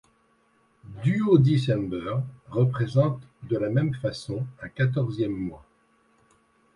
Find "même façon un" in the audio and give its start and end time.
3.69-4.67